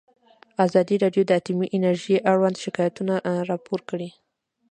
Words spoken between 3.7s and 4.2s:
کړي.